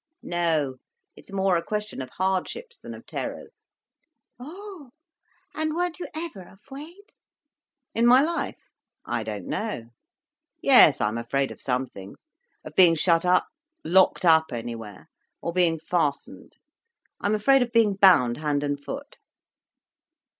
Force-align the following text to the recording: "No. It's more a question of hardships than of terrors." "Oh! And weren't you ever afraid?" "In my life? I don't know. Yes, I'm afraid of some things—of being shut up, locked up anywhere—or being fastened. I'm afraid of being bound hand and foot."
"No. 0.23 0.77
It's 1.15 1.31
more 1.31 1.55
a 1.57 1.63
question 1.63 2.01
of 2.01 2.09
hardships 2.17 2.79
than 2.79 2.95
of 2.95 3.05
terrors." 3.05 3.65
"Oh! 4.39 4.89
And 5.53 5.75
weren't 5.75 5.99
you 5.99 6.07
ever 6.15 6.39
afraid?" 6.41 7.13
"In 7.93 8.07
my 8.07 8.19
life? 8.23 8.57
I 9.05 9.21
don't 9.21 9.45
know. 9.45 9.89
Yes, 10.59 11.01
I'm 11.01 11.19
afraid 11.19 11.51
of 11.51 11.61
some 11.61 11.85
things—of 11.85 12.73
being 12.73 12.95
shut 12.95 13.27
up, 13.27 13.45
locked 13.85 14.25
up 14.25 14.51
anywhere—or 14.51 15.53
being 15.53 15.77
fastened. 15.77 16.57
I'm 17.19 17.35
afraid 17.35 17.61
of 17.61 17.71
being 17.71 17.93
bound 17.93 18.37
hand 18.37 18.63
and 18.63 18.83
foot." 18.83 19.17